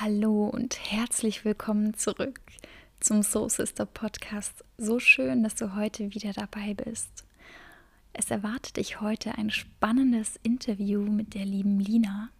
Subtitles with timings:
[0.00, 2.40] Hallo und herzlich willkommen zurück
[2.98, 4.64] zum Soul Sister Podcast.
[4.78, 7.24] So schön, dass du heute wieder dabei bist.
[8.14, 12.30] Es erwartet dich heute ein spannendes Interview mit der lieben Lina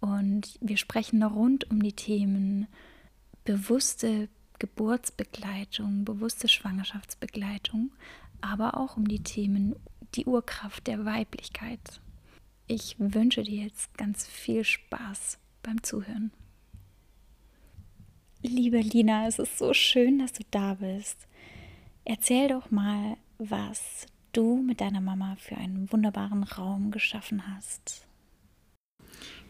[0.00, 2.66] und wir sprechen rund um die Themen
[3.44, 4.28] bewusste
[4.58, 7.92] Geburtsbegleitung, bewusste Schwangerschaftsbegleitung,
[8.40, 9.76] aber auch um die Themen
[10.16, 12.00] die Urkraft der Weiblichkeit.
[12.66, 16.32] Ich wünsche dir jetzt ganz viel Spaß beim Zuhören.
[18.42, 21.28] Liebe Lina, es ist so schön, dass du da bist.
[22.06, 28.06] Erzähl doch mal, was du mit deiner Mama für einen wunderbaren Raum geschaffen hast.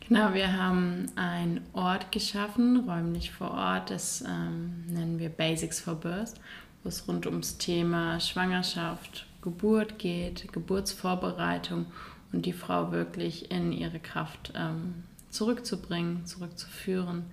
[0.09, 3.91] Genau, wir haben einen Ort geschaffen, räumlich vor Ort.
[3.91, 6.35] Das ähm, nennen wir Basics for Birth,
[6.83, 11.87] wo es rund ums Thema Schwangerschaft, Geburt geht, Geburtsvorbereitung
[12.33, 17.27] und die Frau wirklich in ihre Kraft ähm, zurückzubringen, zurückzuführen,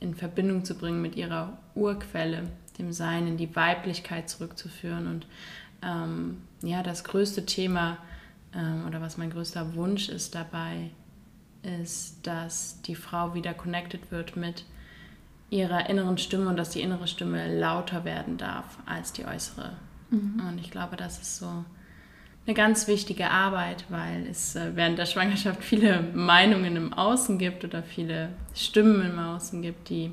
[0.00, 2.44] in Verbindung zu bringen mit ihrer Urquelle,
[2.78, 5.06] dem Sein, in die Weiblichkeit zurückzuführen.
[5.06, 5.26] Und
[5.82, 7.98] ähm, ja, das größte Thema
[8.54, 10.90] ähm, oder was mein größter Wunsch ist dabei,
[11.62, 14.64] ist, dass die Frau wieder connected wird mit
[15.50, 19.72] ihrer inneren Stimme und dass die innere Stimme lauter werden darf als die äußere.
[20.10, 20.42] Mhm.
[20.48, 21.64] Und ich glaube, das ist so
[22.50, 27.64] eine ganz wichtige Arbeit, weil es äh, während der Schwangerschaft viele Meinungen im Außen gibt
[27.64, 30.12] oder viele Stimmen im Außen gibt, die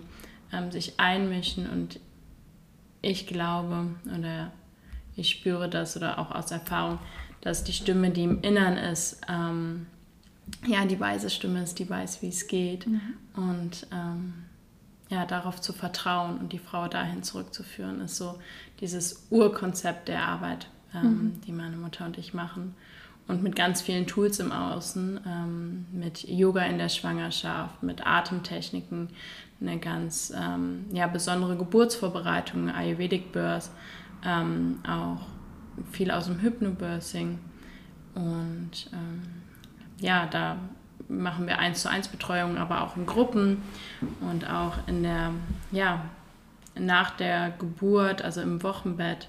[0.53, 1.67] ähm, sich einmischen.
[1.67, 1.99] Und
[3.01, 4.51] ich glaube oder
[5.15, 6.99] ich spüre das oder auch aus Erfahrung,
[7.41, 9.87] dass die Stimme, die im Innern ist, ähm,
[10.67, 12.85] ja, die weise Stimme ist, die weiß, wie es geht.
[12.85, 13.01] Mhm.
[13.35, 14.33] Und ähm,
[15.09, 18.37] ja, darauf zu vertrauen und die Frau dahin zurückzuführen, ist so
[18.79, 21.41] dieses Urkonzept der Arbeit ähm, mhm.
[21.41, 22.75] die meine Mutter und ich machen.
[23.27, 29.09] Und mit ganz vielen Tools im Außen, ähm, mit Yoga in der Schwangerschaft, mit Atemtechniken,
[29.59, 33.69] eine ganz ähm, ja, besondere Geburtsvorbereitung, Ayurvedic Birth,
[34.25, 35.25] ähm, auch
[35.91, 37.39] viel aus dem Hypnobirthing.
[38.15, 39.23] Und ähm,
[39.99, 40.57] ja, da
[41.09, 43.61] machen wir eins zu eins Betreuung, aber auch in Gruppen
[44.21, 45.31] und auch in der,
[45.71, 46.05] ja,
[46.75, 49.27] nach der Geburt, also im Wochenbett,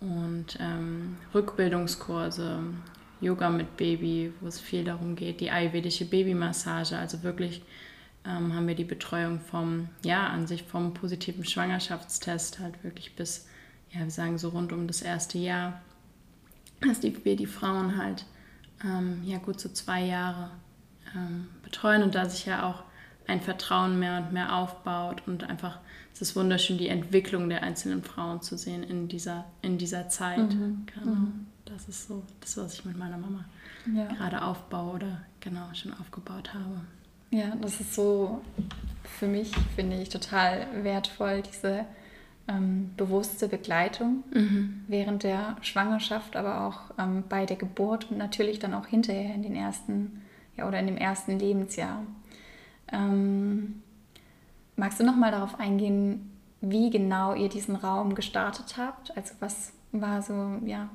[0.00, 2.60] und ähm, Rückbildungskurse,
[3.20, 6.98] Yoga mit Baby, wo es viel darum geht, die ayurvedische Babymassage.
[6.98, 7.62] Also wirklich
[8.26, 13.48] ähm, haben wir die Betreuung vom, ja, an sich vom positiven Schwangerschaftstest halt wirklich bis,
[13.90, 15.80] ja, wir sagen so rund um das erste Jahr,
[16.80, 18.26] dass die, wir die Frauen halt,
[18.84, 20.50] ähm, ja, gut so zwei Jahre
[21.14, 22.82] ähm, betreuen und da sich ja auch
[23.26, 25.78] ein Vertrauen mehr und mehr aufbaut und einfach
[26.16, 30.38] es ist wunderschön, die Entwicklung der einzelnen Frauen zu sehen in dieser, in dieser Zeit.
[30.38, 30.86] Mhm.
[30.86, 31.14] Genau.
[31.14, 31.46] Mhm.
[31.66, 33.44] Das ist so das, was ich mit meiner Mama
[33.94, 34.06] ja.
[34.06, 36.80] gerade aufbaue oder genau schon aufgebaut habe.
[37.32, 38.40] Ja, das ist so
[39.18, 41.84] für mich, finde ich, total wertvoll, diese
[42.48, 44.84] ähm, bewusste Begleitung mhm.
[44.88, 49.42] während der Schwangerschaft, aber auch ähm, bei der Geburt und natürlich dann auch hinterher in
[49.42, 50.22] den ersten,
[50.56, 52.06] ja, oder in dem ersten Lebensjahr.
[52.90, 53.82] Ähm,
[54.76, 59.16] magst du noch mal darauf eingehen, wie genau ihr diesen Raum gestartet habt?
[59.16, 60.88] Also was war so, ja,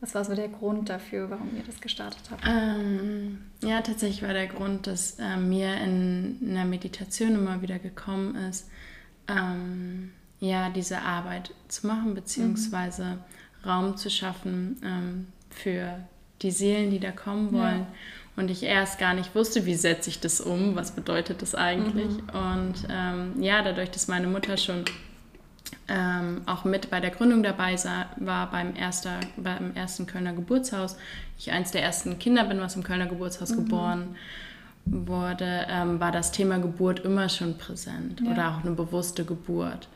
[0.00, 2.42] was war so der Grund dafür, warum ihr das gestartet habt?
[2.46, 8.34] Ähm, ja, tatsächlich war der Grund, dass äh, mir in einer Meditation immer wieder gekommen
[8.34, 8.68] ist,
[9.28, 13.68] ähm, ja, diese Arbeit zu machen, beziehungsweise mhm.
[13.68, 16.00] Raum zu schaffen ähm, für
[16.42, 17.80] die Seelen, die da kommen wollen.
[17.80, 17.86] Ja
[18.36, 22.10] und ich erst gar nicht wusste, wie setze ich das um, was bedeutet das eigentlich.
[22.10, 22.28] Mhm.
[22.32, 24.84] Und ähm, ja, dadurch, dass meine Mutter schon
[25.88, 27.76] ähm, auch mit bei der Gründung dabei
[28.16, 30.96] war beim, erster, beim ersten Kölner Geburtshaus,
[31.38, 33.56] ich eins der ersten Kinder bin, was im Kölner Geburtshaus mhm.
[33.56, 34.16] geboren
[34.86, 38.32] wurde, ähm, war das Thema Geburt immer schon präsent ja.
[38.32, 39.88] oder auch eine bewusste Geburt.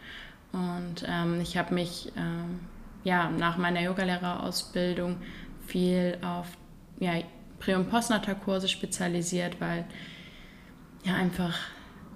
[0.52, 2.60] Und ähm, ich habe mich ähm,
[3.04, 5.16] ja, nach meiner Yogalehrerausbildung
[5.66, 6.46] viel auf
[7.00, 7.12] ja,
[7.58, 9.84] Prä- und Postnatalkurse spezialisiert, weil
[11.04, 11.54] ja einfach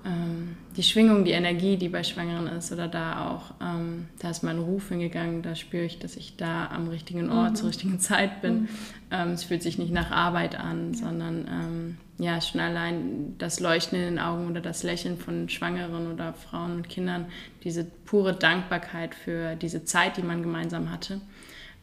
[0.05, 4.43] ähm, die Schwingung, die Energie, die bei Schwangeren ist oder da auch, ähm, da ist
[4.43, 7.55] mein Ruf hingegangen, da spüre ich, dass ich da am richtigen Ort mhm.
[7.57, 8.63] zur richtigen Zeit bin.
[8.63, 8.69] Mhm.
[9.11, 10.99] Ähm, es fühlt sich nicht nach Arbeit an, ja.
[10.99, 16.13] sondern ähm, ja, schon allein das Leuchten in den Augen oder das Lächeln von Schwangeren
[16.13, 17.27] oder Frauen und Kindern,
[17.63, 21.21] diese pure Dankbarkeit für diese Zeit, die man gemeinsam hatte.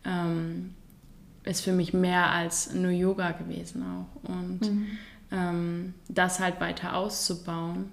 [0.05, 0.73] Ähm,
[1.43, 4.29] ist für mich mehr als nur Yoga gewesen auch.
[4.29, 4.87] Und mhm.
[5.31, 7.91] ähm, das halt weiter auszubauen,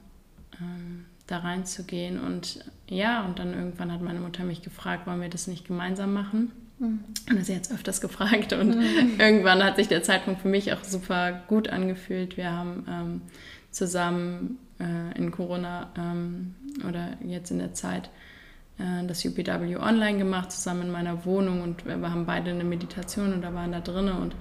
[0.60, 2.20] ähm, da reinzugehen.
[2.20, 6.12] Und ja, und dann irgendwann hat meine Mutter mich gefragt, wollen wir das nicht gemeinsam
[6.12, 6.52] machen?
[6.78, 7.00] Mhm.
[7.28, 8.52] Und das jetzt öfters gefragt.
[8.52, 9.14] Und mhm.
[9.18, 12.36] irgendwann hat sich der Zeitpunkt für mich auch super gut angefühlt.
[12.36, 13.20] Wir haben ähm,
[13.70, 16.54] zusammen äh, in Corona ähm,
[16.88, 18.10] oder jetzt in der Zeit
[18.78, 23.42] das UPW online gemacht, zusammen in meiner Wohnung und wir haben beide eine Meditation und
[23.42, 24.34] da waren da drinnen und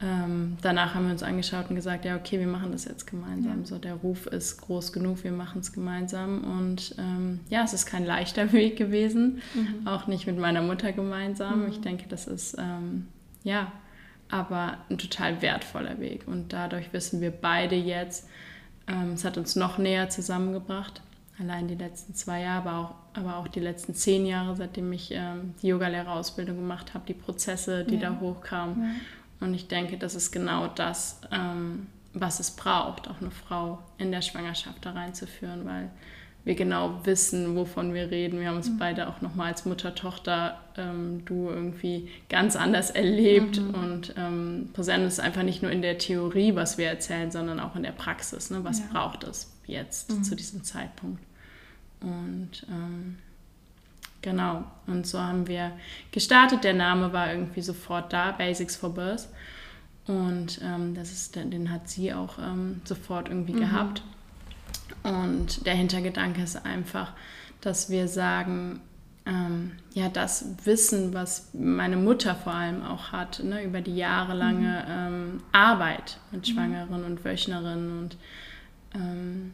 [0.00, 3.60] ähm, danach haben wir uns angeschaut und gesagt, ja, okay, wir machen das jetzt gemeinsam.
[3.60, 3.66] Ja.
[3.66, 6.44] So, der Ruf ist groß genug, wir machen es gemeinsam.
[6.44, 9.86] Und ähm, ja, es ist kein leichter Weg gewesen, mhm.
[9.86, 11.62] auch nicht mit meiner Mutter gemeinsam.
[11.62, 11.70] Mhm.
[11.70, 13.08] Ich denke, das ist ähm,
[13.42, 13.72] ja,
[14.30, 16.28] aber ein total wertvoller Weg.
[16.28, 18.28] Und dadurch wissen wir beide jetzt,
[18.86, 21.02] ähm, es hat uns noch näher zusammengebracht.
[21.40, 25.10] Allein die letzten zwei Jahre, aber auch, aber auch die letzten zehn Jahre, seitdem ich
[25.12, 28.10] ähm, die Yogalehrerausbildung gemacht habe, die Prozesse, die ja.
[28.10, 28.82] da hochkamen.
[28.82, 28.90] Ja
[29.40, 34.10] und ich denke, das ist genau das, ähm, was es braucht, auch eine Frau in
[34.10, 35.90] der Schwangerschaft da reinzuführen, weil
[36.44, 38.40] wir genau wissen, wovon wir reden.
[38.40, 38.78] Wir haben uns mhm.
[38.78, 43.60] beide auch nochmal als Mutter-Tochter, ähm, du irgendwie ganz anders erlebt.
[43.60, 43.74] Mhm.
[43.74, 47.76] Und ähm, Präsenz ist einfach nicht nur in der Theorie, was wir erzählen, sondern auch
[47.76, 48.50] in der Praxis.
[48.50, 48.64] Ne?
[48.64, 48.86] Was ja.
[48.90, 50.24] braucht es jetzt mhm.
[50.24, 51.22] zu diesem Zeitpunkt?
[52.00, 53.18] Und ähm,
[54.20, 55.72] Genau, und so haben wir
[56.10, 56.64] gestartet.
[56.64, 59.28] Der Name war irgendwie sofort da, Basics for Birth.
[60.06, 63.60] Und ähm, das ist, den hat sie auch ähm, sofort irgendwie mhm.
[63.60, 64.02] gehabt.
[65.04, 67.12] Und der Hintergedanke ist einfach,
[67.60, 68.80] dass wir sagen,
[69.24, 74.84] ähm, ja, das Wissen, was meine Mutter vor allem auch hat, ne, über die jahrelange
[74.86, 75.14] mhm.
[75.14, 76.52] Ähm, Arbeit mit mhm.
[76.52, 78.16] Schwangeren und Wöchnerinnen und
[78.94, 79.52] ähm,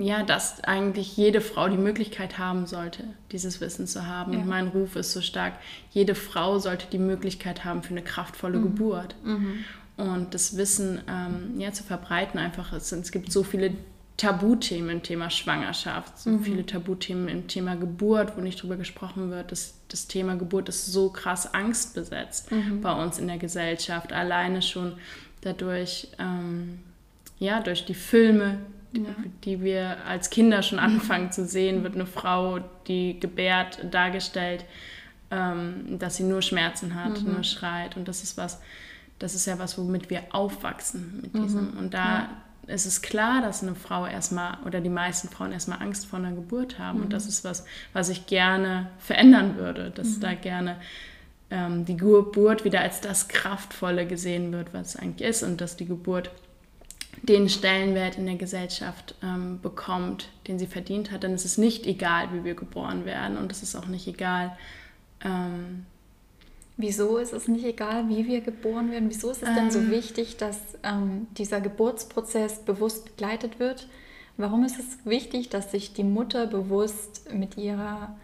[0.00, 4.32] ja, dass eigentlich jede Frau die Möglichkeit haben sollte, dieses Wissen zu haben.
[4.32, 4.38] Ja.
[4.38, 5.54] Und mein Ruf ist so stark,
[5.90, 8.62] jede Frau sollte die Möglichkeit haben für eine kraftvolle mhm.
[8.62, 9.14] Geburt.
[9.22, 9.64] Mhm.
[9.96, 12.72] Und das Wissen ähm, ja, zu verbreiten einfach.
[12.72, 13.72] Es, es gibt so viele
[14.16, 16.42] Tabuthemen im Thema Schwangerschaft, so mhm.
[16.42, 19.52] viele Tabuthemen im Thema Geburt, wo nicht drüber gesprochen wird.
[19.52, 22.80] Das, das Thema Geburt ist so krass angstbesetzt mhm.
[22.80, 24.12] bei uns in der Gesellschaft.
[24.12, 24.94] Alleine schon
[25.42, 26.80] dadurch, ähm,
[27.38, 28.58] ja, durch die Filme,
[28.92, 29.02] ja.
[29.44, 34.64] die wir als Kinder schon anfangen zu sehen, wird eine Frau, die gebärt, dargestellt,
[35.30, 37.34] ähm, dass sie nur Schmerzen hat, mhm.
[37.34, 37.96] nur schreit.
[37.96, 38.60] Und das ist was,
[39.18, 41.72] das ist ja was, womit wir aufwachsen mit diesem.
[41.72, 41.78] Mhm.
[41.78, 42.28] Und da
[42.66, 42.74] ja.
[42.74, 46.32] ist es klar, dass eine Frau erstmal oder die meisten Frauen erstmal Angst vor einer
[46.32, 46.98] Geburt haben.
[46.98, 47.04] Mhm.
[47.04, 50.20] Und das ist was, was ich gerne verändern würde, dass mhm.
[50.20, 50.76] da gerne
[51.50, 55.76] ähm, die Geburt wieder als das Kraftvolle gesehen wird, was es eigentlich ist und dass
[55.76, 56.30] die Geburt
[57.22, 61.22] den Stellenwert in der Gesellschaft ähm, bekommt, den sie verdient hat.
[61.22, 64.56] Denn es ist nicht egal, wie wir geboren werden und es ist auch nicht egal.
[65.22, 65.86] Ähm,
[66.80, 69.10] Wieso ist es nicht egal, wie wir geboren werden?
[69.10, 69.90] Wieso ist es denn so ähm.
[69.90, 73.86] wichtig, dass ähm, dieser Geburtsprozess bewusst begleitet wird?
[74.38, 78.16] Warum ist es wichtig, dass sich die Mutter bewusst mit ihrer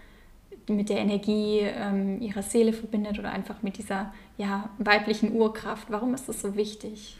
[0.69, 5.87] mit der Energie ähm, ihrer Seele verbindet oder einfach mit dieser ja, weiblichen Urkraft.
[5.91, 7.17] Warum ist das so wichtig?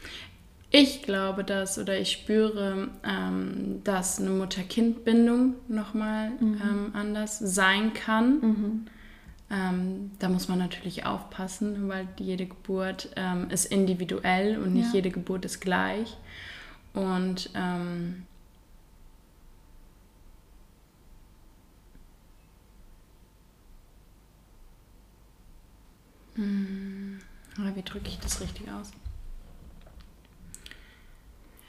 [0.69, 6.61] Ich glaube dass oder ich spüre, ähm, dass eine Mutter-Kind-Bindung nochmal mhm.
[6.61, 8.39] ähm, anders sein kann.
[8.41, 8.87] Mhm.
[9.49, 14.95] Ähm, da muss man natürlich aufpassen, weil jede Geburt ähm, ist individuell und nicht ja.
[14.95, 16.17] jede Geburt ist gleich.
[16.93, 18.23] Und ähm,
[26.35, 27.19] hm,
[27.55, 28.91] wie drücke ich das richtig aus?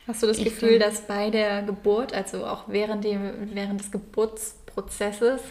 [0.08, 3.20] Hast du das ich Gefühl, dass bei der Geburt, also auch während, dem,
[3.53, 5.43] während des Geburtsprozesses,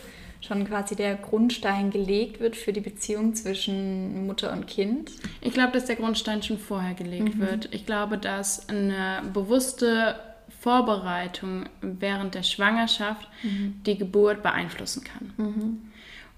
[0.41, 5.11] schon quasi der Grundstein gelegt wird für die Beziehung zwischen Mutter und Kind?
[5.41, 7.39] Ich glaube, dass der Grundstein schon vorher gelegt mhm.
[7.39, 7.69] wird.
[7.71, 10.15] Ich glaube, dass eine bewusste
[10.59, 13.81] Vorbereitung während der Schwangerschaft mhm.
[13.85, 15.33] die Geburt beeinflussen kann.
[15.37, 15.91] Mhm.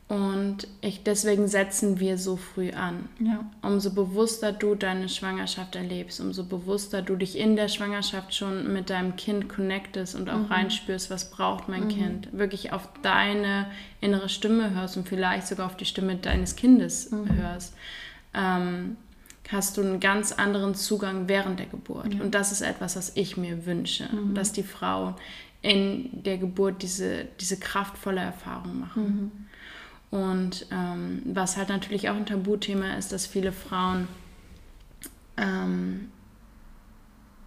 [0.09, 3.07] Und ich, deswegen setzen wir so früh an.
[3.19, 3.45] Ja.
[3.61, 8.89] Umso bewusster du deine Schwangerschaft erlebst, umso bewusster du dich in der Schwangerschaft schon mit
[8.89, 10.45] deinem Kind connectest und auch mhm.
[10.45, 11.89] reinspürst, was braucht mein mhm.
[11.89, 12.29] Kind.
[12.31, 13.67] Wirklich auf deine
[14.01, 17.31] innere Stimme hörst und vielleicht sogar auf die Stimme deines Kindes mhm.
[17.37, 17.75] hörst.
[18.33, 18.97] Ähm,
[19.51, 22.15] hast du einen ganz anderen Zugang während der Geburt.
[22.15, 22.21] Ja.
[22.21, 24.33] Und das ist etwas, was ich mir wünsche, mhm.
[24.33, 25.13] dass die Frauen
[25.61, 29.48] in der Geburt diese, diese kraftvolle Erfahrung machen.
[30.11, 34.07] Und ähm, was halt natürlich auch ein Tabuthema ist, dass viele Frauen
[35.37, 36.09] ähm,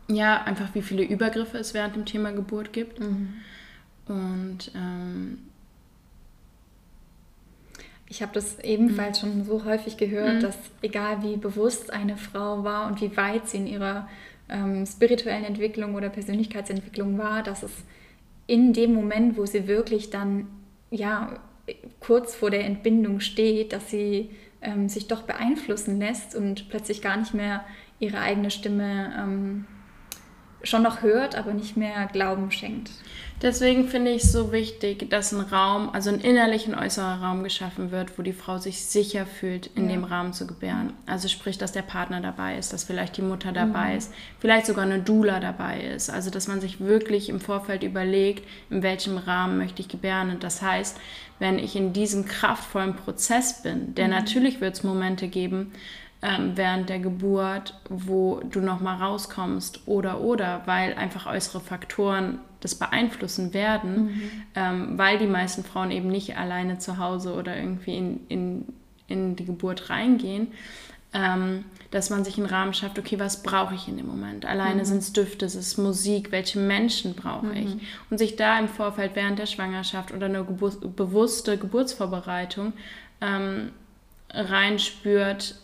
[0.09, 3.01] ja einfach wie viele Übergriffe es während dem Thema Geburt gibt.
[3.01, 3.35] Mhm.
[4.07, 5.39] Und ähm,
[8.09, 9.27] ich habe das ebenfalls mhm.
[9.27, 10.41] schon so häufig gehört, mhm.
[10.41, 14.09] dass egal wie bewusst eine Frau war und wie weit sie in ihrer
[14.49, 17.73] ähm, spirituellen Entwicklung oder Persönlichkeitsentwicklung war, dass es
[18.47, 20.47] in dem Moment, wo sie wirklich dann
[20.91, 21.41] ja
[22.01, 24.31] kurz vor der Entbindung steht, dass sie
[24.63, 27.65] ähm, sich doch beeinflussen lässt und plötzlich gar nicht mehr
[27.99, 29.67] ihre eigene Stimme ähm,
[30.63, 32.91] schon noch hört, aber nicht mehr Glauben schenkt.
[33.43, 37.43] Deswegen finde ich es so wichtig, dass ein Raum, also ein innerlicher und äußerer Raum
[37.43, 39.97] geschaffen wird, wo die Frau sich sicher fühlt, in ja.
[39.97, 40.93] dem Rahmen zu gebären.
[41.07, 43.99] Also sprich, dass der Partner dabei ist, dass vielleicht die Mutter dabei mhm.
[43.99, 46.09] ist, vielleicht sogar eine Doula dabei ist.
[46.09, 50.31] Also dass man sich wirklich im Vorfeld überlegt, in welchem Rahmen möchte ich gebären.
[50.31, 50.97] Und das heißt,
[51.41, 54.13] wenn ich in diesem kraftvollen Prozess bin, der mhm.
[54.13, 55.73] natürlich wird es Momente geben,
[56.23, 62.77] ähm, während der Geburt, wo du nochmal rauskommst oder oder, weil einfach äußere Faktoren das
[62.77, 64.23] beeinflussen werden, mhm.
[64.55, 68.65] ähm, weil die meisten Frauen eben nicht alleine zu Hause oder irgendwie in, in,
[69.09, 70.49] in die Geburt reingehen.
[71.15, 74.47] Ähm, dass man sich einen Rahmen schafft, okay, was brauche ich in dem Moment?
[74.47, 74.87] Alleine mhm.
[74.87, 77.57] sind es Düfte, es ist Musik, welche Menschen brauche mhm.
[77.57, 77.77] ich?
[78.09, 82.73] Und sich da im Vorfeld während der Schwangerschaft oder eine Gebur bewusste Geburtsvorbereitung
[83.21, 83.73] ähm,
[84.31, 85.57] reinspürt,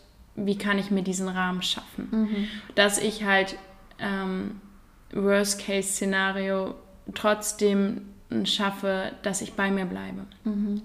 [0.44, 2.08] wie kann ich mir diesen Rahmen schaffen.
[2.10, 2.48] Mhm.
[2.74, 3.56] Dass ich halt
[3.98, 4.60] ähm,
[5.12, 6.74] Worst-Case-Szenario
[7.14, 8.02] trotzdem
[8.44, 10.26] schaffe, dass ich bei mir bleibe.
[10.44, 10.82] Mhm.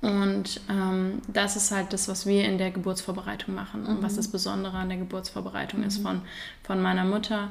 [0.00, 3.88] Und ähm, das ist halt das, was wir in der Geburtsvorbereitung machen mhm.
[3.88, 6.02] und was das Besondere an der Geburtsvorbereitung ist mhm.
[6.02, 6.22] von,
[6.62, 7.50] von meiner Mutter.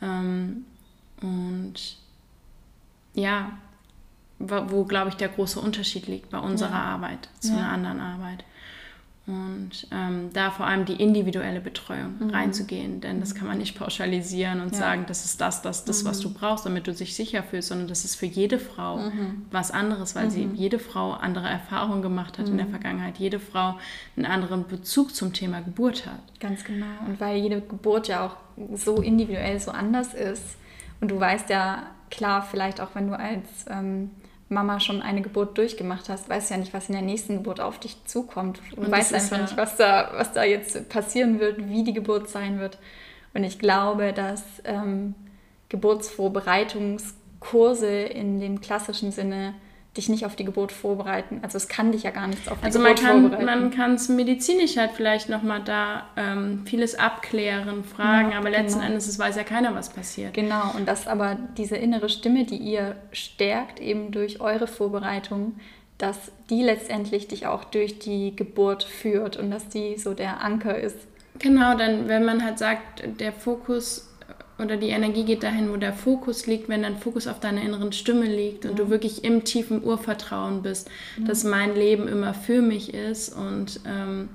[0.00, 0.66] Ähm,
[1.20, 1.96] und
[3.14, 3.52] ja,
[4.38, 6.84] wo, wo glaube ich, der große Unterschied liegt bei unserer ja.
[6.94, 7.58] Arbeit zu ja.
[7.58, 8.44] einer anderen Arbeit.
[9.24, 12.30] Und ähm, da vor allem die individuelle Betreuung mhm.
[12.30, 14.78] reinzugehen, denn das kann man nicht pauschalisieren und ja.
[14.78, 16.08] sagen, das ist das, das, das, mhm.
[16.08, 19.46] was du brauchst, damit du dich sicher fühlst, sondern das ist für jede Frau mhm.
[19.52, 20.56] was anderes, weil sie mhm.
[20.56, 22.70] jede Frau andere Erfahrungen gemacht hat in der mhm.
[22.70, 23.78] Vergangenheit, jede Frau
[24.16, 26.40] einen anderen Bezug zum Thema Geburt hat.
[26.40, 26.86] Ganz genau.
[27.06, 28.36] Und weil jede Geburt ja auch
[28.74, 30.56] so individuell so anders ist
[31.00, 34.10] und du weißt ja klar, vielleicht auch wenn du als ähm,
[34.52, 37.78] Mama schon eine Geburt durchgemacht hast, weißt ja nicht, was in der nächsten Geburt auf
[37.78, 38.60] dich zukommt.
[38.76, 42.28] Du weißt einfach ja nicht, was da, was da jetzt passieren wird, wie die Geburt
[42.28, 42.78] sein wird.
[43.34, 45.14] Und ich glaube, dass ähm,
[45.68, 49.54] Geburtsvorbereitungskurse in dem klassischen Sinne
[49.96, 51.40] dich nicht auf die Geburt vorbereiten.
[51.42, 53.48] Also es kann dich ja gar nichts auf die also Geburt kann, vorbereiten.
[53.48, 58.48] Also man kann es medizinisch halt vielleicht nochmal da ähm, vieles abklären, fragen, ja, aber
[58.48, 58.90] letzten genau.
[58.90, 60.32] Endes es weiß ja keiner, was passiert.
[60.32, 65.56] Genau, und das aber diese innere Stimme, die ihr stärkt eben durch eure Vorbereitung,
[65.98, 70.78] dass die letztendlich dich auch durch die Geburt führt und dass die so der Anker
[70.78, 70.96] ist.
[71.38, 74.11] Genau, dann wenn man halt sagt, der Fokus
[74.62, 77.92] oder die Energie geht dahin, wo der Fokus liegt, wenn dein Fokus auf deiner inneren
[77.92, 80.88] Stimme liegt und du wirklich im tiefen Urvertrauen bist,
[81.18, 81.26] ja.
[81.26, 84.28] dass mein Leben immer für mich ist und ähm,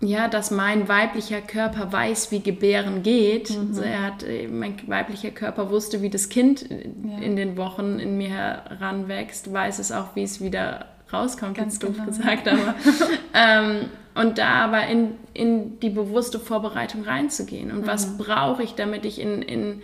[0.00, 3.50] ja, dass mein weiblicher Körper weiß, wie Gebären geht.
[3.50, 3.68] Mhm.
[3.68, 7.18] Also er hat, äh, mein weiblicher Körper wusste, wie das Kind ja.
[7.18, 11.94] in den Wochen in mir heranwächst, weiß es auch, wie es wieder rauskommt, ganz doof
[11.94, 12.06] genau.
[12.06, 12.74] gesagt, aber
[13.34, 13.86] ähm,
[14.18, 17.70] und da aber in, in die bewusste Vorbereitung reinzugehen.
[17.70, 17.86] Und mhm.
[17.86, 19.80] was brauche ich, damit ich in, in,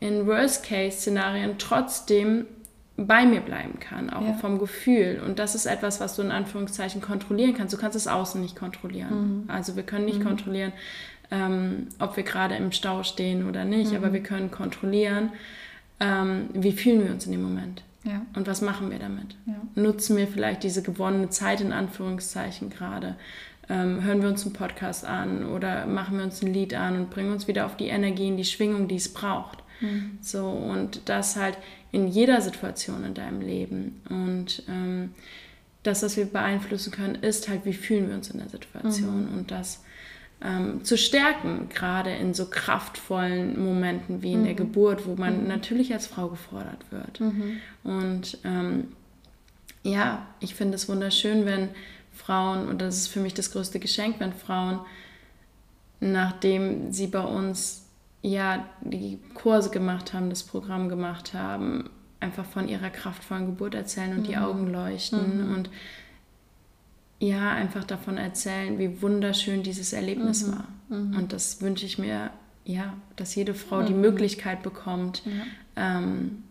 [0.00, 2.46] in Worst-Case-Szenarien trotzdem
[2.96, 4.32] bei mir bleiben kann, auch ja.
[4.32, 5.22] vom Gefühl.
[5.24, 7.72] Und das ist etwas, was du in Anführungszeichen kontrollieren kannst.
[7.74, 9.44] Du kannst es außen nicht kontrollieren.
[9.44, 9.50] Mhm.
[9.50, 10.24] Also wir können nicht mhm.
[10.24, 10.72] kontrollieren,
[11.30, 14.12] ähm, ob wir gerade im Stau stehen oder nicht, aber mhm.
[14.14, 15.30] wir können kontrollieren,
[16.00, 17.84] ähm, wie fühlen wir uns in dem Moment.
[18.02, 18.22] Ja.
[18.34, 19.36] Und was machen wir damit?
[19.46, 19.54] Ja.
[19.80, 23.16] Nutzen wir vielleicht diese gewonnene Zeit in Anführungszeichen gerade?
[23.68, 27.10] Ähm, hören wir uns einen Podcast an oder machen wir uns ein Lied an und
[27.10, 29.58] bringen uns wieder auf die Energie, in die Schwingung, die es braucht.
[29.80, 30.18] Mhm.
[30.20, 31.58] So, und das halt
[31.92, 34.00] in jeder Situation in deinem Leben.
[34.08, 35.14] Und ähm,
[35.82, 39.38] das, was wir beeinflussen können, ist halt, wie fühlen wir uns in der Situation mhm.
[39.38, 39.82] und das
[40.42, 44.44] ähm, zu stärken, gerade in so kraftvollen Momenten wie in mhm.
[44.44, 45.48] der Geburt, wo man mhm.
[45.48, 47.20] natürlich als Frau gefordert wird.
[47.20, 47.60] Mhm.
[47.84, 48.88] Und ähm,
[49.82, 51.68] ja, ich finde es wunderschön, wenn
[52.16, 54.80] Frauen, und das ist für mich das größte Geschenk, wenn Frauen,
[56.00, 57.86] nachdem sie bei uns
[58.22, 64.12] ja die Kurse gemacht haben, das Programm gemacht haben, einfach von ihrer kraftvollen Geburt erzählen
[64.12, 64.24] und mhm.
[64.24, 65.54] die Augen leuchten mhm.
[65.54, 65.70] und
[67.18, 70.52] ja, einfach davon erzählen, wie wunderschön dieses Erlebnis mhm.
[70.52, 70.68] war.
[70.88, 71.16] Mhm.
[71.16, 72.30] Und das wünsche ich mir,
[72.64, 74.02] ja, dass jede Frau die mhm.
[74.02, 75.98] Möglichkeit bekommt, ja.
[75.98, 76.42] ähm,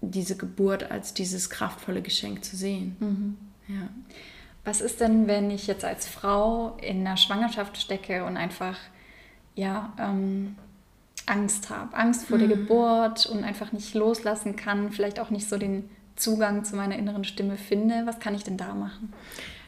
[0.00, 2.96] diese Geburt als dieses kraftvolle Geschenk zu sehen.
[3.00, 3.36] Mhm.
[3.68, 3.88] Ja.
[4.66, 8.76] Was ist denn, wenn ich jetzt als Frau in einer Schwangerschaft stecke und einfach
[9.54, 10.56] ja, ähm,
[11.24, 12.48] Angst habe, Angst vor mhm.
[12.48, 16.96] der Geburt und einfach nicht loslassen kann, vielleicht auch nicht so den Zugang zu meiner
[16.96, 18.02] inneren Stimme finde?
[18.06, 19.12] Was kann ich denn da machen?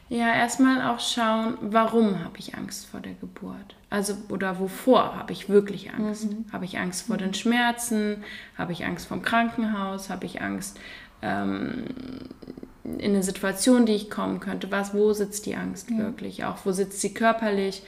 [0.09, 3.75] Ja, erstmal auch schauen, warum habe ich Angst vor der Geburt?
[3.89, 6.29] Also, oder wovor habe ich wirklich Angst?
[6.29, 6.45] Mhm.
[6.51, 7.19] Habe ich Angst vor mhm.
[7.19, 8.25] den Schmerzen?
[8.57, 10.09] Habe ich Angst vom Krankenhaus?
[10.09, 10.77] Habe ich Angst,
[11.21, 11.85] ähm,
[12.83, 15.97] in eine Situation, die ich kommen könnte, was, wo sitzt die Angst ja.
[15.97, 16.45] wirklich?
[16.45, 17.83] Auch wo sitzt sie körperlich?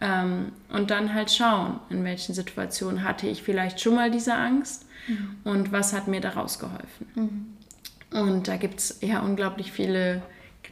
[0.00, 4.84] Ähm, und dann halt schauen, in welchen Situationen hatte ich vielleicht schon mal diese Angst
[5.06, 5.36] mhm.
[5.44, 7.06] und was hat mir daraus geholfen.
[7.14, 8.18] Mhm.
[8.18, 10.22] Und da gibt es ja unglaublich viele,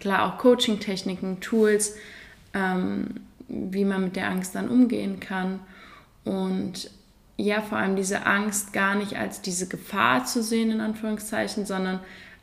[0.00, 1.97] klar auch Coaching-Techniken, Tools,
[2.55, 5.61] ähm, wie man mit der Angst dann umgehen kann.
[6.25, 6.91] Und
[7.37, 12.00] ja, vor allem diese Angst gar nicht als diese Gefahr zu sehen, in Anführungszeichen, sondern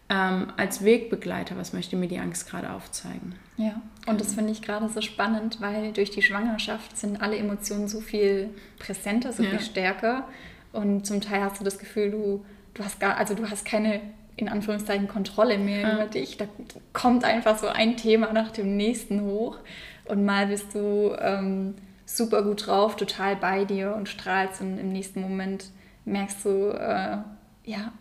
[0.09, 3.35] ähm, als Wegbegleiter, was möchte mir die Angst gerade aufzeigen.
[3.57, 7.87] Ja, und das finde ich gerade so spannend, weil durch die Schwangerschaft sind alle Emotionen
[7.87, 8.49] so viel
[8.79, 9.49] präsenter, so ja.
[9.49, 10.27] viel stärker.
[10.71, 14.01] Und zum Teil hast du das Gefühl, du, du hast gar, also du hast keine
[14.37, 15.93] in Anführungszeichen Kontrolle mehr ja.
[15.95, 16.37] über dich.
[16.37, 16.45] Da
[16.93, 19.57] kommt einfach so ein Thema nach dem nächsten hoch.
[20.05, 21.73] Und mal bist du ähm,
[22.05, 25.65] super gut drauf, total bei dir und strahlst und im nächsten Moment
[26.05, 27.17] merkst du, äh,
[27.65, 27.91] ja,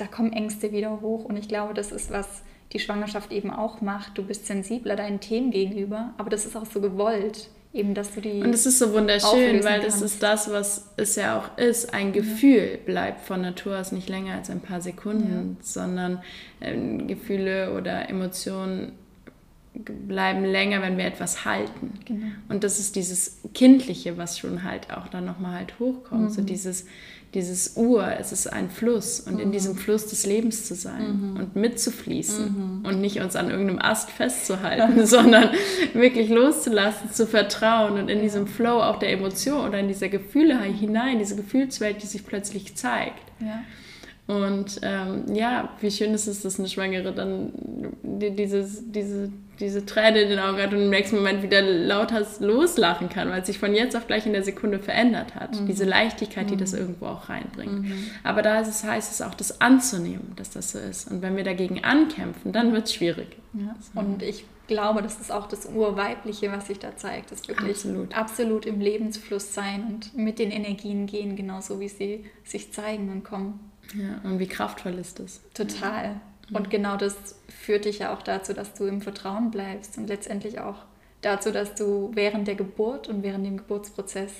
[0.00, 2.42] da kommen Ängste wieder hoch und ich glaube, das ist was
[2.72, 4.16] die Schwangerschaft eben auch macht.
[4.16, 8.20] Du bist sensibler deinen Themen gegenüber, aber das ist auch so gewollt, eben, dass du
[8.20, 8.40] die.
[8.42, 11.92] Und es ist so wunderschön, weil das ist das, was es ja auch ist.
[11.92, 15.64] Ein Gefühl bleibt von Natur aus nicht länger als ein paar Sekunden, ja.
[15.64, 16.22] sondern
[16.60, 16.76] äh,
[17.06, 18.92] Gefühle oder Emotionen
[19.74, 21.92] bleiben länger, wenn wir etwas halten.
[22.04, 22.26] Genau.
[22.48, 26.22] Und das ist dieses Kindliche, was schon halt auch dann nochmal halt hochkommt.
[26.22, 26.30] Mhm.
[26.30, 26.86] So dieses,
[27.34, 29.40] dieses Ur, es ist ein Fluss und mhm.
[29.40, 31.36] in diesem Fluss des Lebens zu sein mhm.
[31.36, 32.84] und mitzufließen mhm.
[32.84, 35.50] und nicht uns an irgendeinem Ast festzuhalten, sondern
[35.92, 40.60] wirklich loszulassen, zu vertrauen und in diesem Flow auch der Emotion oder in diese Gefühle
[40.62, 43.22] hinein, diese Gefühlswelt, die sich plötzlich zeigt.
[43.40, 43.62] Ja.
[44.26, 47.52] Und ähm, ja, wie schön ist es, dass eine Schwangere dann
[48.02, 53.08] dieses, diese, diese Träne in den Augen hat und im nächsten Moment wieder lauter loslachen
[53.08, 55.60] kann, weil es sich von jetzt auf gleich in der Sekunde verändert hat.
[55.60, 55.66] Mhm.
[55.66, 56.78] Diese Leichtigkeit, die das mhm.
[56.78, 57.82] irgendwo auch reinbringt.
[57.82, 58.06] Mhm.
[58.24, 61.10] Aber da ist es, heißt es auch, das anzunehmen, dass das so ist.
[61.10, 63.36] Und wenn wir dagegen ankämpfen, dann wird es schwierig.
[63.52, 63.74] Ja.
[63.94, 67.32] Und ich glaube, das ist auch das Urweibliche, was sich da zeigt.
[67.32, 68.16] Das wirklich absolut.
[68.16, 73.24] absolut im Lebensfluss sein und mit den Energien gehen, genauso wie sie sich zeigen und
[73.24, 73.60] kommen.
[73.94, 75.40] Ja, und wie kraftvoll ist das?
[75.52, 76.20] Total.
[76.50, 76.56] Mhm.
[76.56, 80.60] Und genau das führt dich ja auch dazu, dass du im Vertrauen bleibst und letztendlich
[80.60, 80.84] auch
[81.22, 84.32] dazu, dass du während der Geburt und während dem Geburtsprozess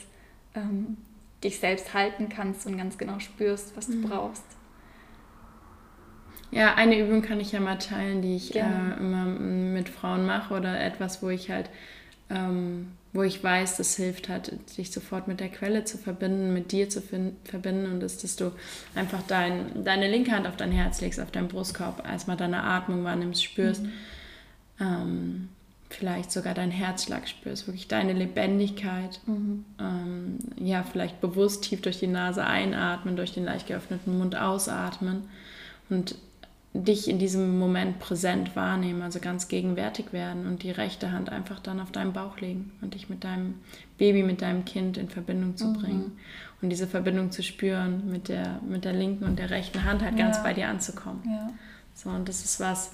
[0.55, 0.97] ähm,
[1.43, 4.03] dich selbst halten kannst und ganz genau spürst, was du mhm.
[4.03, 4.45] brauchst.
[6.51, 8.61] Ja, eine Übung kann ich ja mal teilen, die ich äh,
[8.99, 11.71] immer mit Frauen mache oder etwas, wo ich halt
[12.29, 16.71] ähm, wo ich weiß, das hilft hat, sich sofort mit der Quelle zu verbinden, mit
[16.71, 18.53] dir zu verbinden und ist, dass du
[18.95, 23.03] einfach dein, deine linke Hand auf dein Herz legst, auf deinen Brustkorb, erstmal deine Atmung
[23.03, 23.93] wahrnimmst, spürst, mhm.
[24.81, 25.49] ähm,
[25.89, 29.65] vielleicht sogar deinen Herzschlag spürst, wirklich deine Lebendigkeit, mhm.
[29.81, 35.29] ähm, ja, vielleicht bewusst tief durch die Nase einatmen, durch den leicht geöffneten Mund ausatmen
[35.89, 36.15] und
[36.73, 41.59] dich in diesem Moment präsent wahrnehmen, also ganz gegenwärtig werden und die rechte Hand einfach
[41.59, 43.55] dann auf deinen Bauch legen und dich mit deinem
[43.99, 45.73] Baby, mit deinem Kind in Verbindung zu mhm.
[45.75, 46.13] bringen
[46.63, 50.17] und diese Verbindung zu spüren mit der, mit der linken und der rechten Hand halt
[50.17, 50.25] ja.
[50.25, 51.23] ganz bei dir anzukommen.
[51.25, 51.51] Ja.
[51.95, 52.93] So, und das ist was,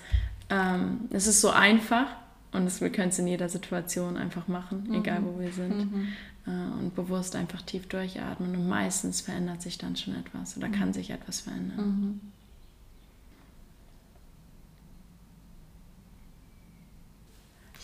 [0.49, 2.07] ähm, es ist so einfach
[2.53, 4.95] und das, wir können es in jeder Situation einfach machen, mhm.
[4.95, 5.93] egal wo wir sind.
[5.93, 6.09] Mhm.
[6.47, 10.73] Äh, und bewusst einfach tief durchatmen und meistens verändert sich dann schon etwas oder mhm.
[10.73, 12.21] kann sich etwas verändern.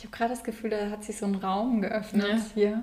[0.02, 2.40] Ich habe gerade das Gefühl, da hat sich so ein Raum geöffnet ja.
[2.54, 2.82] hier.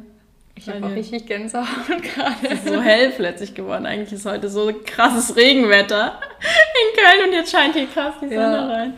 [0.55, 1.67] Ich habe auch richtig Gänsehaut
[2.01, 2.35] gerade.
[2.43, 3.85] Es ist so hell plötzlich geworden.
[3.85, 8.37] Eigentlich ist heute so krasses Regenwetter in Köln und jetzt scheint hier krass die Sonne
[8.37, 8.67] ja.
[8.67, 8.93] rein.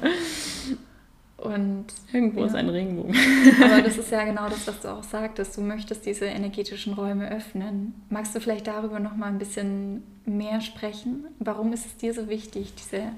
[1.37, 2.45] Und irgendwo ja.
[2.45, 3.15] ist ein Regenbogen.
[3.63, 5.57] Aber das ist ja genau das, was du auch sagtest.
[5.57, 8.03] Du möchtest diese energetischen Räume öffnen.
[8.09, 11.25] Magst du vielleicht darüber noch mal ein bisschen mehr sprechen?
[11.39, 13.13] Warum ist es dir so wichtig, diese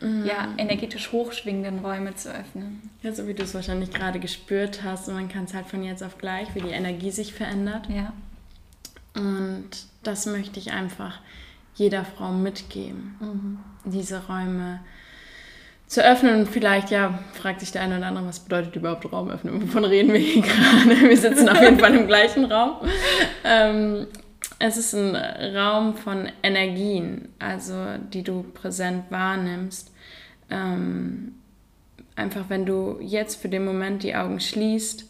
[0.00, 0.26] mhm.
[0.26, 2.90] ja, energetisch hochschwingenden Räume zu öffnen.
[3.02, 5.82] Ja, so wie du es wahrscheinlich gerade gespürt hast und man kann es halt von
[5.82, 7.88] jetzt auf gleich, wie die Energie sich verändert.
[7.88, 8.12] Ja.
[9.14, 9.70] Und
[10.02, 11.20] das möchte ich einfach
[11.74, 13.58] jeder Frau mitgeben, mhm.
[13.84, 14.80] diese Räume
[15.86, 16.40] zu öffnen.
[16.40, 19.62] Und vielleicht, ja, fragt sich der eine oder andere, was bedeutet überhaupt Raum öffnen?
[19.62, 21.08] Wovon reden wir hier gerade?
[21.08, 22.76] Wir sitzen auf jeden Fall im gleichen Raum.
[23.44, 24.06] Ähm,
[24.58, 25.14] es ist ein
[25.56, 29.92] Raum von Energien, also die du präsent wahrnimmst.
[30.50, 31.34] Ähm,
[32.16, 35.04] einfach wenn du jetzt für den Moment die Augen schließt,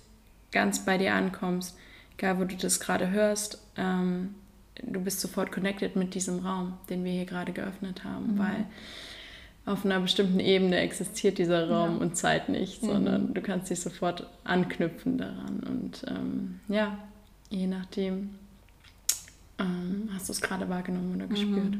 [0.53, 1.77] ganz bei dir ankommst,
[2.17, 4.35] egal wo du das gerade hörst, ähm,
[4.83, 8.39] du bist sofort connected mit diesem Raum, den wir hier gerade geöffnet haben, mhm.
[8.39, 8.67] weil
[9.65, 12.03] auf einer bestimmten Ebene existiert dieser Raum ja.
[12.03, 12.87] und Zeit nicht, mhm.
[12.87, 15.61] sondern du kannst dich sofort anknüpfen daran.
[15.67, 16.99] Und ähm, ja,
[17.51, 18.31] je nachdem,
[19.59, 21.75] ähm, hast du es gerade wahrgenommen oder gespürt?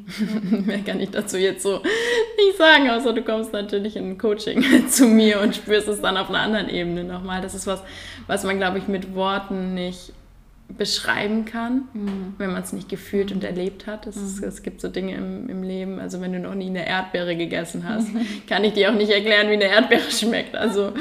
[0.51, 0.65] Mhm.
[0.67, 4.65] Mehr kann ich dazu jetzt so nicht sagen, außer du kommst natürlich in ein Coaching
[4.89, 7.41] zu mir und spürst es dann auf einer anderen Ebene nochmal.
[7.41, 7.83] Das ist was,
[8.27, 10.13] was man, glaube ich, mit Worten nicht
[10.77, 12.35] beschreiben kann, mhm.
[12.37, 14.07] wenn man es nicht gefühlt und erlebt hat.
[14.07, 14.49] Es, mhm.
[14.49, 17.89] es gibt so Dinge im, im, Leben, also wenn du noch nie eine Erdbeere gegessen
[17.89, 18.09] hast,
[18.47, 20.55] kann ich dir auch nicht erklären, wie eine Erdbeere schmeckt.
[20.55, 20.93] Also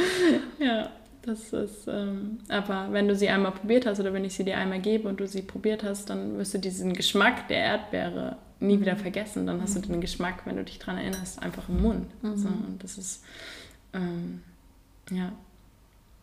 [0.60, 0.90] ja,
[1.28, 4.58] das ist, ähm, aber wenn du sie einmal probiert hast oder wenn ich sie dir
[4.58, 8.80] einmal gebe und du sie probiert hast, dann wirst du diesen Geschmack der Erdbeere nie
[8.80, 9.46] wieder vergessen.
[9.46, 12.24] Dann hast du den Geschmack, wenn du dich daran erinnerst, einfach im Mund.
[12.24, 12.38] Mhm.
[12.38, 13.26] So, und das ist,
[13.94, 14.42] ähm,
[15.12, 15.34] ja,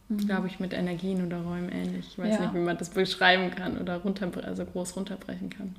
[0.09, 0.19] mhm.
[0.27, 2.07] glaube ich, mit Energien oder Räumen ähnlich.
[2.09, 2.40] Ich weiß ja.
[2.40, 5.77] nicht, wie man das beschreiben kann oder runter, also groß runterbrechen kann.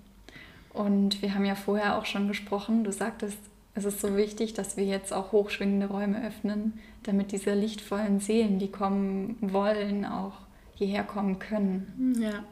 [0.72, 3.40] Und wir haben ja vorher auch schon gesprochen, du sagtest,
[3.76, 8.58] es ist so wichtig, dass wir jetzt auch hochschwingende Räume öffnen, damit diese lichtvollen Seelen,
[8.58, 10.38] die kommen wollen, auch
[10.76, 12.16] hierher kommen können.
[12.20, 12.44] Ja.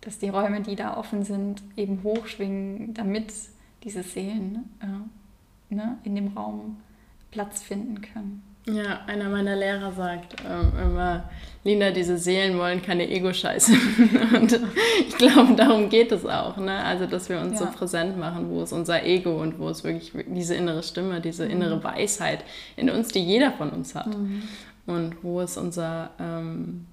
[0.00, 3.32] Dass die Räume, die da offen sind, eben hochschwingen, damit
[3.82, 6.76] diese Seelen äh, ne, in dem Raum
[7.32, 8.42] Platz finden können.
[8.66, 11.28] Ja, einer meiner Lehrer sagt ähm, immer,
[11.64, 13.72] Lina, diese Seelen wollen keine Ego-Scheiße.
[14.34, 14.58] und
[15.00, 16.56] ich glaube, darum geht es auch.
[16.56, 16.82] Ne?
[16.82, 17.66] Also, dass wir uns ja.
[17.66, 21.44] so präsent machen, wo ist unser Ego und wo ist wirklich diese innere Stimme, diese
[21.44, 21.50] mhm.
[21.50, 22.44] innere Weisheit
[22.76, 24.06] in uns, die jeder von uns hat.
[24.06, 24.42] Mhm.
[24.86, 26.86] Und wo ist unser ähm,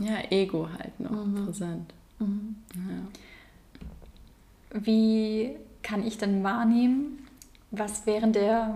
[0.00, 1.46] ja, Ego halt noch mhm.
[1.46, 1.94] präsent.
[2.18, 2.56] Mhm.
[2.74, 4.80] Ja.
[4.80, 7.26] Wie kann ich dann wahrnehmen,
[7.70, 8.74] was während der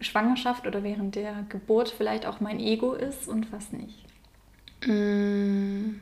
[0.00, 4.04] Schwangerschaft oder während der Geburt vielleicht auch mein Ego ist und was nicht?
[4.86, 6.00] Mm.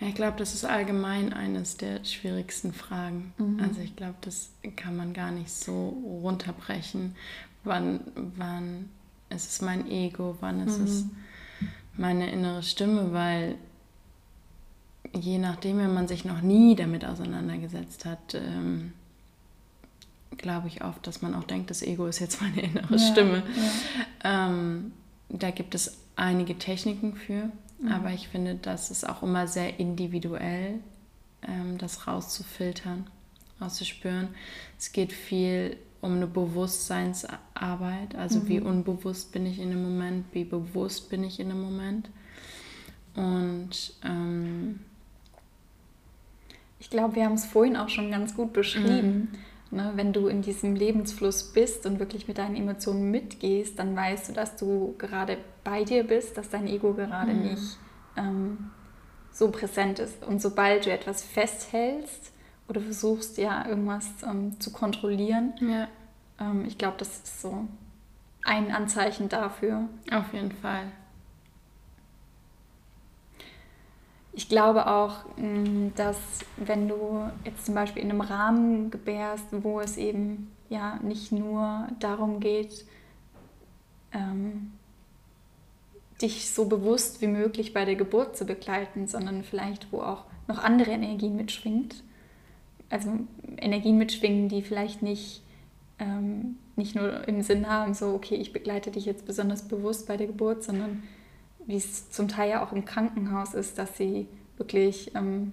[0.00, 3.32] Ja, ich glaube, das ist allgemein eines der schwierigsten Fragen.
[3.38, 3.60] Mhm.
[3.60, 5.88] Also ich glaube, das kann man gar nicht so
[6.22, 7.16] runterbrechen.
[7.64, 8.90] Wann, wann
[9.30, 10.84] ist es mein Ego, wann ist mhm.
[10.84, 11.04] es
[11.96, 13.56] meine innere Stimme, weil
[15.14, 18.92] je nachdem, wenn man sich noch nie damit auseinandergesetzt hat, ähm,
[20.36, 23.42] glaube ich oft, dass man auch denkt, das Ego ist jetzt meine innere ja, Stimme.
[24.22, 24.48] Ja.
[24.48, 24.92] Ähm,
[25.28, 27.88] da gibt es einige Techniken für, mhm.
[27.88, 30.80] aber ich finde, das ist auch immer sehr individuell,
[31.46, 33.06] ähm, das rauszufiltern,
[33.60, 34.28] rauszuspüren.
[34.78, 38.48] Es geht viel um eine Bewusstseinsarbeit, also mhm.
[38.48, 42.10] wie unbewusst bin ich in dem Moment, wie bewusst bin ich in dem Moment.
[43.14, 44.80] Und ähm,
[46.78, 49.30] ich glaube, wir haben es vorhin auch schon ganz gut beschrieben.
[49.32, 49.38] Mhm
[49.76, 54.30] Ne, wenn du in diesem Lebensfluss bist und wirklich mit deinen Emotionen mitgehst, dann weißt
[54.30, 57.42] du, dass du gerade bei dir bist, dass dein Ego gerade mhm.
[57.42, 57.76] nicht
[58.16, 58.70] ähm,
[59.30, 60.24] so präsent ist.
[60.24, 62.32] Und sobald du etwas festhältst
[62.68, 65.88] oder versuchst, ja, irgendwas ähm, zu kontrollieren, ja.
[66.40, 67.68] ähm, ich glaube, das ist so
[68.44, 69.90] ein Anzeichen dafür.
[70.10, 70.84] Auf jeden Fall.
[74.36, 76.18] Ich glaube auch, mm, dass
[76.58, 81.88] wenn du jetzt zum Beispiel in einem Rahmen gebärst, wo es eben ja nicht nur
[82.00, 82.84] darum geht,
[84.12, 84.72] ähm,
[86.20, 90.58] dich so bewusst wie möglich bei der Geburt zu begleiten, sondern vielleicht wo auch noch
[90.58, 92.02] andere Energien mitschwingt.
[92.90, 93.10] Also
[93.56, 95.42] Energien mitschwingen, die vielleicht nicht,
[95.98, 100.18] ähm, nicht nur im Sinn haben, so, okay, ich begleite dich jetzt besonders bewusst bei
[100.18, 101.02] der Geburt, sondern
[101.66, 105.52] wie es zum Teil ja auch im Krankenhaus ist, dass sie wirklich, ähm,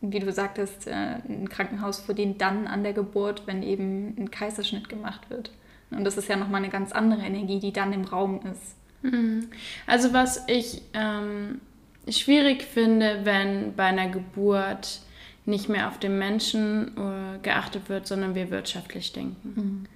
[0.00, 4.88] wie du sagtest, äh, ein Krankenhaus verdient dann an der Geburt, wenn eben ein Kaiserschnitt
[4.88, 5.50] gemacht wird.
[5.90, 8.74] Und das ist ja nochmal eine ganz andere Energie, die dann im Raum ist.
[9.02, 9.48] Mhm.
[9.86, 11.60] Also was ich ähm,
[12.08, 15.00] schwierig finde, wenn bei einer Geburt
[15.44, 19.86] nicht mehr auf den Menschen uh, geachtet wird, sondern wir wirtschaftlich denken.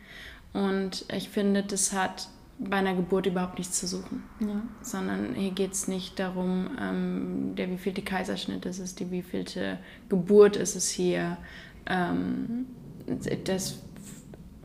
[0.54, 0.60] Mhm.
[0.60, 2.28] Und ich finde, das hat
[2.60, 4.22] bei einer Geburt überhaupt nichts zu suchen.
[4.40, 4.62] Ja.
[4.82, 10.56] Sondern hier geht es nicht darum, ähm, der wievielte Kaiserschnitt ist es, die wievielte Geburt
[10.56, 11.38] ist es hier.
[11.86, 12.66] Ähm,
[13.44, 13.80] das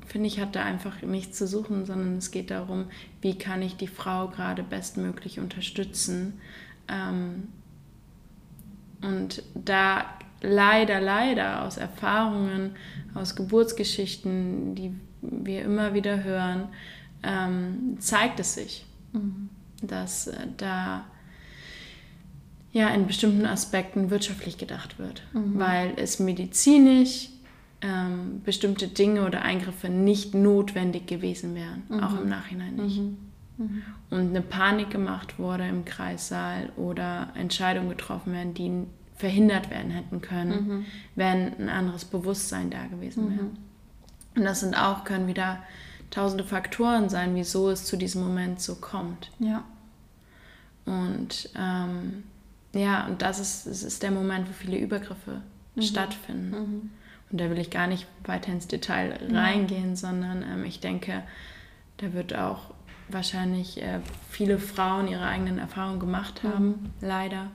[0.05, 2.85] finde ich, hat da einfach nichts zu suchen, sondern es geht darum,
[3.21, 6.39] wie kann ich die Frau gerade bestmöglich unterstützen.
[6.89, 7.47] Ähm,
[9.01, 10.05] und da
[10.41, 12.75] leider, leider aus Erfahrungen,
[13.13, 16.69] aus Geburtsgeschichten, die wir immer wieder hören,
[17.25, 19.49] ähm, zeigt es sich, mhm.
[19.81, 21.05] dass äh, da
[22.71, 25.57] ja in bestimmten Aspekten wirtschaftlich gedacht wird, mhm.
[25.57, 27.29] weil es medizinisch
[27.81, 31.99] ähm, bestimmte Dinge oder Eingriffe nicht notwendig gewesen wären, mhm.
[32.01, 32.99] auch im Nachhinein nicht.
[32.99, 33.17] Mhm.
[33.57, 33.81] Mhm.
[34.09, 38.71] Und eine Panik gemacht wurde im Kreissaal oder Entscheidungen getroffen werden, die
[39.15, 40.85] verhindert werden hätten können,
[41.15, 43.47] wenn ein anderes Bewusstsein da gewesen wäre.
[44.35, 45.59] Und das sind auch, können wieder
[46.09, 49.31] tausende Faktoren sein, wieso es zu diesem Moment so kommt.
[49.39, 49.63] Ja.
[50.85, 52.23] Und ähm,
[52.73, 55.41] ja, und das ist, das ist der Moment, wo viele Übergriffe
[55.75, 55.81] mhm.
[55.81, 56.49] stattfinden.
[56.49, 56.91] Mhm.
[57.31, 59.95] Und da will ich gar nicht weiter ins Detail reingehen, ja.
[59.95, 61.23] sondern ähm, ich denke,
[61.97, 62.73] da wird auch
[63.09, 66.89] wahrscheinlich äh, viele Frauen ihre eigenen Erfahrungen gemacht haben, mhm.
[67.01, 67.47] leider.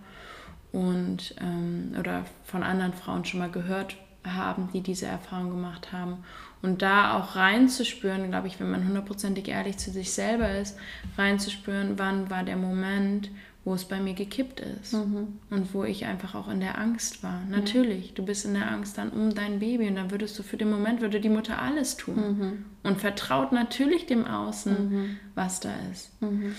[0.72, 6.24] Und ähm, oder von anderen Frauen schon mal gehört haben, die diese Erfahrung gemacht haben.
[6.62, 10.76] Und da auch reinzuspüren, glaube ich, wenn man hundertprozentig ehrlich zu sich selber ist,
[11.16, 13.30] reinzuspüren, wann war der Moment,
[13.64, 15.38] wo es bei mir gekippt ist mhm.
[15.50, 17.42] und wo ich einfach auch in der Angst war.
[17.48, 20.56] Natürlich, du bist in der Angst dann um dein Baby und dann würdest du für
[20.56, 22.64] den Moment, würde die Mutter alles tun mhm.
[22.82, 25.16] und vertraut natürlich dem Außen, mhm.
[25.34, 26.10] was da ist.
[26.22, 26.54] Mhm.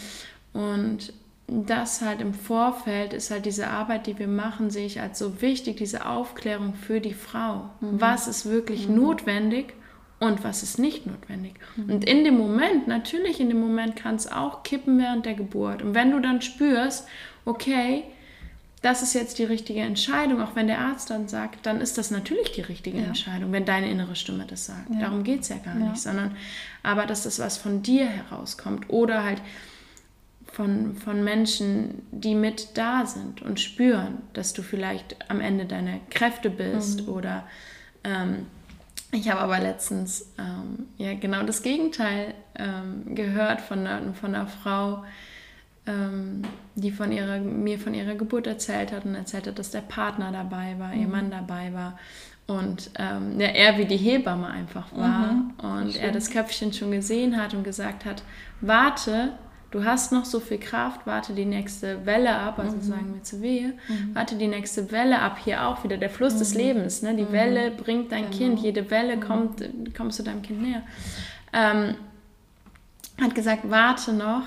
[0.54, 1.14] Und
[1.48, 5.42] das halt im Vorfeld ist halt diese Arbeit, die wir machen, sehe ich als so
[5.42, 7.70] wichtig, diese Aufklärung für die Frau.
[7.82, 8.00] Mhm.
[8.00, 8.96] Was ist wirklich mhm.
[8.96, 9.74] notwendig
[10.22, 11.56] und was ist nicht notwendig.
[11.76, 11.94] Mhm.
[11.94, 15.82] Und in dem Moment, natürlich in dem Moment kann es auch kippen während der Geburt.
[15.82, 17.08] Und wenn du dann spürst,
[17.44, 18.04] okay,
[18.84, 22.12] das ist jetzt die richtige Entscheidung, auch wenn der Arzt dann sagt, dann ist das
[22.12, 23.06] natürlich die richtige ja.
[23.06, 24.92] Entscheidung, wenn deine innere Stimme das sagt.
[24.94, 25.02] Ja.
[25.02, 25.90] Darum geht es ja gar ja.
[25.90, 26.36] nicht, sondern
[26.84, 29.42] aber dass das was von dir herauskommt oder halt
[30.52, 35.98] von, von Menschen, die mit da sind und spüren, dass du vielleicht am Ende deiner
[36.12, 37.14] Kräfte bist mhm.
[37.14, 37.48] oder
[38.04, 38.46] ähm,
[39.12, 44.48] ich habe aber letztens ähm, ja genau das Gegenteil ähm, gehört von einer, von einer
[44.48, 45.04] Frau,
[45.86, 46.44] ähm,
[46.76, 50.32] die von ihrer, mir von ihrer Geburt erzählt hat und erzählt hat, dass der Partner
[50.32, 51.02] dabei war, mhm.
[51.02, 51.98] ihr Mann dabei war
[52.48, 55.54] und ähm, ja, er wie die Hebamme einfach war mhm.
[55.62, 58.24] und er das Köpfchen schon gesehen hat und gesagt hat,
[58.60, 59.34] warte,
[59.72, 62.82] du hast noch so viel Kraft, warte die nächste Welle ab, also mhm.
[62.82, 64.14] sagen wir zu Wehe, mhm.
[64.14, 66.40] warte die nächste Welle ab, hier auch wieder der Fluss mhm.
[66.40, 67.16] des Lebens, ne?
[67.16, 67.32] die mhm.
[67.32, 68.38] Welle bringt dein genau.
[68.38, 69.22] Kind, jede Welle mhm.
[69.22, 69.64] kommt,
[69.96, 70.84] kommst du deinem Kind näher.
[71.54, 71.96] Ähm,
[73.20, 74.44] hat gesagt, warte noch,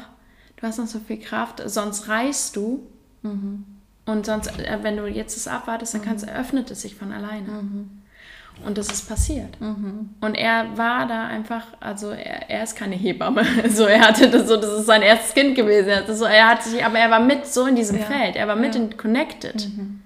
[0.56, 2.86] du hast noch so viel Kraft, sonst reißt du
[3.22, 3.64] mhm.
[4.04, 7.48] und sonst, äh, wenn du jetzt es abwartest, dann kannst, öffnet es sich von alleine.
[8.64, 9.60] Und das ist passiert.
[9.60, 10.10] Mhm.
[10.20, 13.44] Und er war da einfach, also er, er, ist keine Hebamme.
[13.68, 15.88] So, er hatte das so, das ist sein erstes Kind gewesen.
[15.88, 18.04] Er, so, er hat sich, aber er war mit so in diesem ja.
[18.04, 18.36] Feld.
[18.36, 18.82] Er war mit ja.
[18.82, 19.68] in connected.
[19.68, 20.00] Mhm.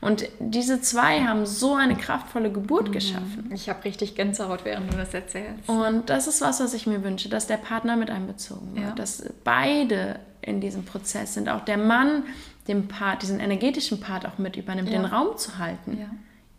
[0.00, 2.92] Und diese zwei haben so eine kraftvolle Geburt mhm.
[2.92, 3.50] geschaffen.
[3.52, 5.68] Ich habe richtig Gänsehaut, während du das erzählst.
[5.68, 8.86] Und das ist was, was ich mir wünsche, dass der Partner mit einbezogen wird.
[8.86, 8.94] Ja.
[8.94, 11.50] Dass beide in diesem Prozess sind.
[11.50, 12.22] Auch der Mann
[12.66, 15.98] den Part, diesen energetischen Part auch mit übernimmt, den Raum zu halten.
[16.00, 16.08] Ja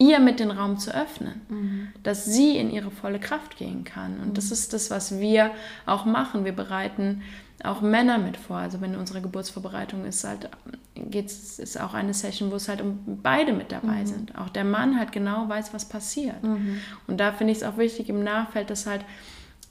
[0.01, 1.87] ihr mit den Raum zu öffnen, mhm.
[2.01, 4.19] dass sie in ihre volle Kraft gehen kann.
[4.19, 4.33] Und mhm.
[4.33, 5.51] das ist das, was wir
[5.85, 6.43] auch machen.
[6.43, 7.21] Wir bereiten
[7.63, 8.57] auch Männer mit vor.
[8.57, 10.49] Also wenn unsere Geburtsvorbereitung ist, halt,
[10.95, 14.07] geht's, ist auch eine Session, wo es halt um beide mit dabei mhm.
[14.07, 14.37] sind.
[14.37, 16.41] Auch der Mann halt genau weiß, was passiert.
[16.43, 16.79] Mhm.
[17.05, 19.05] Und da finde ich es auch wichtig im Nachfeld, dass halt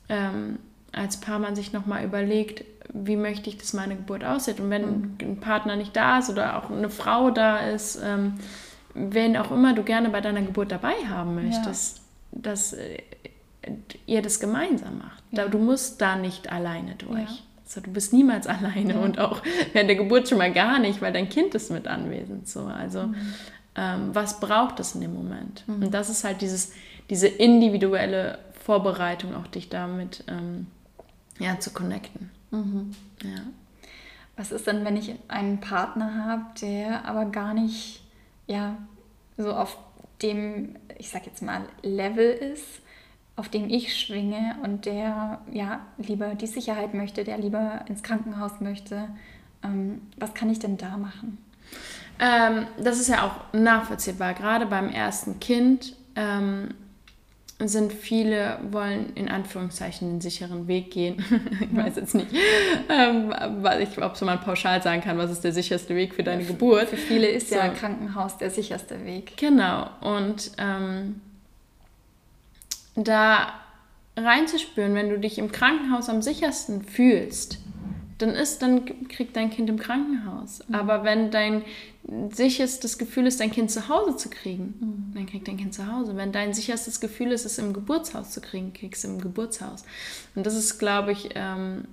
[0.08, 0.58] ähm,
[0.92, 4.60] als Paar man sich nochmal überlegt, wie möchte ich, dass meine Geburt aussieht.
[4.60, 5.16] Und wenn mhm.
[5.20, 8.34] ein Partner nicht da ist oder auch eine Frau da ist, ähm,
[8.94, 11.98] wen auch immer du gerne bei deiner Geburt dabei haben möchtest,
[12.32, 12.38] ja.
[12.42, 12.98] dass äh,
[14.06, 15.22] ihr das gemeinsam macht.
[15.32, 15.48] Ja.
[15.48, 17.30] Du musst da nicht alleine durch.
[17.30, 17.38] Ja.
[17.64, 21.12] Also du bist niemals alleine und auch während der Geburt schon mal gar nicht, weil
[21.12, 22.48] dein Kind ist mit anwesend.
[22.48, 22.64] So.
[22.64, 23.34] Also mhm.
[23.76, 25.64] ähm, was braucht es in dem Moment?
[25.68, 25.84] Mhm.
[25.84, 26.72] Und das ist halt dieses,
[27.10, 30.66] diese individuelle Vorbereitung, auch dich damit ähm,
[31.38, 32.30] ja, zu connecten.
[32.50, 32.90] Mhm.
[33.22, 33.42] Ja.
[34.36, 37.99] Was ist denn, wenn ich einen Partner habe, der aber gar nicht
[38.50, 38.76] ja,
[39.36, 39.78] so auf
[40.22, 42.82] dem, ich sag jetzt mal, Level ist,
[43.36, 48.60] auf dem ich schwinge und der ja lieber die Sicherheit möchte, der lieber ins Krankenhaus
[48.60, 49.08] möchte.
[49.62, 51.38] Ähm, was kann ich denn da machen?
[52.18, 54.34] Ähm, das ist ja auch nachvollziehbar.
[54.34, 56.74] Gerade beim ersten Kind ähm,
[57.68, 61.24] sind viele, wollen in Anführungszeichen den sicheren Weg gehen.
[61.60, 62.28] ich weiß jetzt nicht,
[62.88, 63.34] ähm,
[63.80, 66.48] ich, ob so man pauschal sagen kann, was ist der sicherste Weg für deine ja,
[66.48, 66.88] Geburt.
[66.88, 67.56] Für viele ist so.
[67.56, 69.36] ja Krankenhaus der sicherste Weg.
[69.36, 69.88] Genau.
[70.00, 71.20] Und ähm,
[72.94, 73.52] da
[74.16, 77.58] reinzuspüren, wenn du dich im Krankenhaus am sichersten fühlst,
[78.22, 80.60] dann ist, dann kriegt dein Kind im Krankenhaus.
[80.68, 80.74] Mhm.
[80.74, 81.62] Aber wenn dein
[82.30, 85.14] sicherstes Gefühl ist, dein Kind zu Hause zu kriegen, mhm.
[85.14, 86.16] dann kriegt dein Kind zu Hause.
[86.16, 89.84] Wenn dein sicherstes Gefühl ist, es im Geburtshaus zu kriegen, kriegst du im Geburtshaus.
[90.34, 91.84] Und das ist, glaube ich, ähm,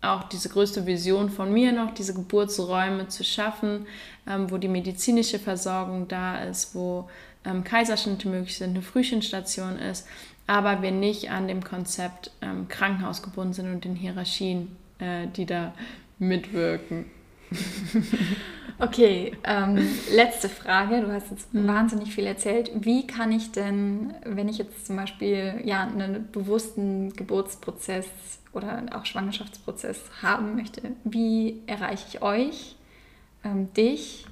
[0.00, 3.86] auch diese größte Vision von mir noch, diese Geburtsräume zu schaffen,
[4.26, 7.08] ähm, wo die medizinische Versorgung da ist, wo
[7.44, 10.06] ähm, Kaiserschnitte möglich sind, eine Frühchenstation ist,
[10.46, 15.46] aber wir nicht an dem Konzept ähm, Krankenhaus gebunden sind und den Hierarchien, äh, die
[15.46, 15.74] da
[16.18, 17.06] mitwirken.
[18.78, 19.78] Okay, ähm,
[20.12, 21.00] letzte Frage.
[21.00, 21.68] Du hast jetzt mhm.
[21.68, 22.70] wahnsinnig viel erzählt.
[22.74, 28.06] Wie kann ich denn, wenn ich jetzt zum Beispiel ja, einen bewussten Geburtsprozess
[28.52, 32.76] oder auch Schwangerschaftsprozess haben möchte, wie erreiche ich euch,
[33.44, 34.26] ähm, dich?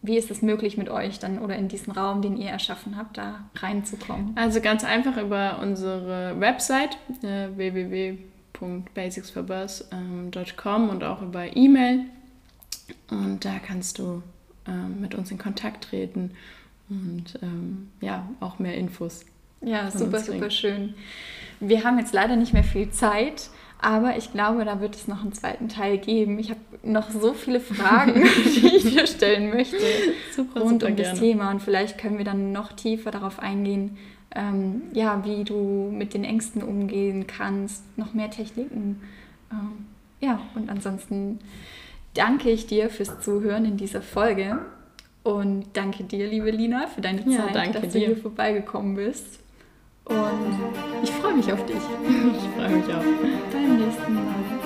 [0.00, 3.18] Wie ist es möglich mit euch dann oder in diesen Raum, den ihr erschaffen habt,
[3.18, 4.32] da reinzukommen?
[4.34, 8.18] Also ganz einfach über unsere Website äh, www
[8.62, 12.06] www.basicsforbirth.com und auch über E-Mail.
[13.10, 14.22] Und da kannst du
[14.66, 16.32] ähm, mit uns in Kontakt treten
[16.88, 19.24] und ähm, ja, auch mehr Infos.
[19.60, 20.94] Ja, super, super schön.
[21.60, 25.22] Wir haben jetzt leider nicht mehr viel Zeit, aber ich glaube, da wird es noch
[25.22, 26.38] einen zweiten Teil geben.
[26.38, 29.76] Ich habe noch so viele Fragen, die ich dir stellen möchte
[30.34, 31.10] super, rund super um gerne.
[31.10, 31.50] das Thema.
[31.50, 33.96] Und vielleicht können wir dann noch tiefer darauf eingehen,
[34.34, 39.00] ähm, ja, wie du mit den Ängsten umgehen kannst, noch mehr Techniken.
[39.50, 39.86] Ähm,
[40.20, 41.40] ja, und ansonsten
[42.14, 44.58] danke ich dir fürs Zuhören in dieser Folge.
[45.22, 47.88] Und danke dir, liebe Lina, für deine ja, Zeit, dass dir.
[47.92, 49.40] du hier vorbeigekommen bist.
[50.04, 50.58] Und
[51.02, 51.76] ich freue mich auf dich.
[51.76, 53.04] Ich freue mich auch.
[53.52, 54.61] Beim nächsten Mal.